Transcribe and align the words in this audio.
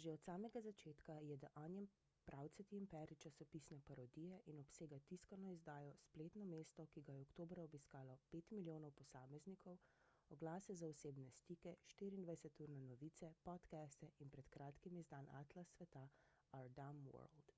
že 0.00 0.08
od 0.14 0.20
samega 0.26 0.60
začetka 0.68 1.12
je 1.28 1.36
the 1.44 1.48
onion 1.62 1.86
pravcati 2.28 2.76
imperij 2.82 3.18
časopisne 3.24 3.78
parodije 3.88 4.36
in 4.52 4.60
obsega 4.62 5.00
tiskano 5.08 5.48
izdajo 5.54 5.96
spletno 6.04 6.46
mesto 6.52 6.86
ki 6.94 7.02
ga 7.08 7.16
je 7.16 7.24
oktobra 7.24 7.64
obiskalo 7.70 8.14
5.000.000 8.34 8.90
posameznikov 9.00 9.80
oglase 10.36 10.76
za 10.82 10.90
osebne 10.94 11.32
stike 11.40 11.74
24-urne 12.00 12.80
novice 12.92 13.32
podcaste 13.50 14.12
in 14.26 14.30
pred 14.36 14.52
kratkim 14.58 15.02
izdan 15.04 15.32
atlas 15.42 15.74
sveta 15.80 16.06
our 16.60 16.70
dumb 16.80 17.12
world 17.16 17.52